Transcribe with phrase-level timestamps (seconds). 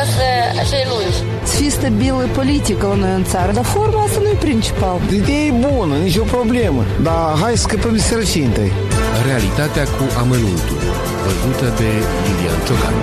[0.00, 0.26] acasă
[0.62, 1.18] acei lungi.
[1.48, 4.98] Să fie stabilă politică la noi în țară, dar forma asta nu e principal.
[5.20, 8.72] Ideea e bună, nicio problemă, dar hai să scăpăm de sărăcie întâi.
[9.26, 10.80] Realitatea cu amănuntul,
[11.24, 11.88] văzută de
[12.24, 12.94] Lilian Ciocan.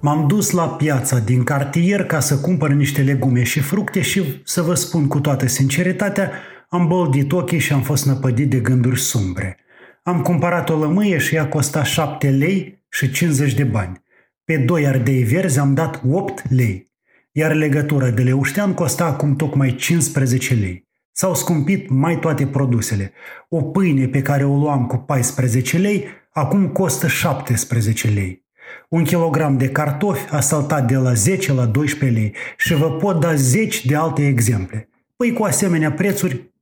[0.00, 4.62] M-am dus la piața din cartier ca să cumpăr niște legume și fructe și, să
[4.62, 6.30] vă spun cu toată sinceritatea,
[6.68, 9.56] am boldit ochii și am fost năpădit de gânduri sumbre.
[10.02, 14.00] Am cumpărat o lămâie și ea costa 7 lei și 50 de bani.
[14.50, 16.90] Pe doi ardei verzi am dat 8 lei,
[17.32, 20.88] iar legătura de leuștean costa acum tocmai 15 lei.
[21.12, 23.12] S-au scumpit mai toate produsele.
[23.48, 28.44] O pâine pe care o luam cu 14 lei, acum costă 17 lei.
[28.88, 33.20] Un kilogram de cartofi a saltat de la 10 la 12 lei și vă pot
[33.20, 34.88] da 10 de alte exemple.
[35.16, 36.52] Păi cu asemenea prețuri,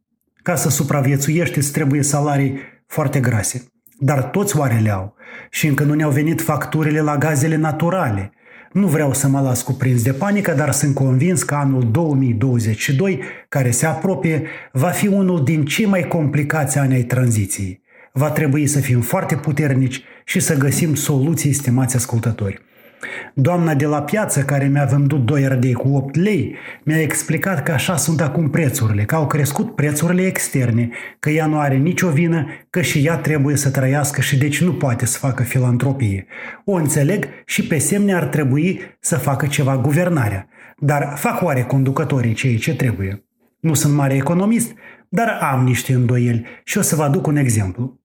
[0.42, 3.72] ca să supraviețuiești, îți trebuie salarii foarte grase.
[3.98, 5.14] Dar toți oarele au.
[5.50, 8.32] Și încă nu ne-au venit facturile la gazele naturale.
[8.72, 13.70] Nu vreau să mă las cuprins de panică, dar sunt convins că anul 2022, care
[13.70, 14.42] se apropie,
[14.72, 17.82] va fi unul din cei mai complicați ani ai tranziției.
[18.12, 22.60] Va trebui să fim foarte puternici și să găsim soluții, stimați ascultători.
[23.40, 27.72] Doamna de la piață care mi-a vândut 2 ardei cu 8 lei mi-a explicat că
[27.72, 32.46] așa sunt acum prețurile, că au crescut prețurile externe, că ea nu are nicio vină,
[32.70, 36.26] că și ea trebuie să trăiască și deci nu poate să facă filantropie.
[36.64, 40.48] O înțeleg și pe semne ar trebui să facă ceva guvernarea.
[40.78, 43.24] Dar fac oare conducătorii ceea ce trebuie?
[43.60, 44.72] Nu sunt mare economist,
[45.08, 48.00] dar am niște îndoieli și o să vă aduc un exemplu.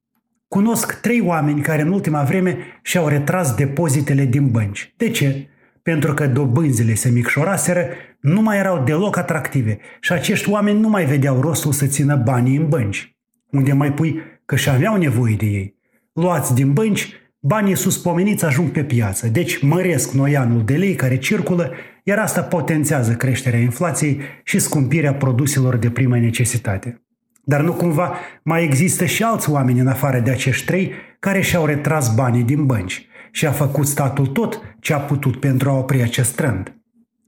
[0.54, 4.94] Cunosc trei oameni care în ultima vreme și-au retras depozitele din bănci.
[4.98, 5.48] De ce?
[5.82, 7.86] Pentru că dobânzile se micșoraseră,
[8.20, 12.56] nu mai erau deloc atractive și acești oameni nu mai vedeau rostul să țină banii
[12.56, 13.16] în bănci.
[13.50, 15.76] Unde mai pui că și aveau nevoie de ei.
[16.14, 21.72] Luați din bănci, banii suspomeniți ajung pe piață, deci măresc noianul de lei care circulă,
[22.04, 27.03] iar asta potențează creșterea inflației și scumpirea produselor de primă necesitate.
[27.44, 31.66] Dar nu cumva mai există și alți oameni în afară de acești trei care și-au
[31.66, 36.02] retras banii din bănci și a făcut statul tot ce a putut pentru a opri
[36.02, 36.74] acest trend.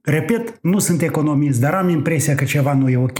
[0.01, 3.19] Repet, nu sunt economist, dar am impresia că ceva nu e ok,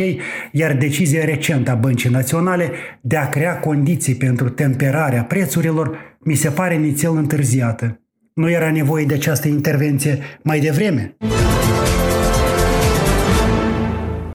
[0.51, 6.50] iar decizia recentă a Băncii Naționale de a crea condiții pentru temperarea prețurilor mi se
[6.50, 8.00] pare nițel întârziată.
[8.34, 11.16] Nu era nevoie de această intervenție mai devreme?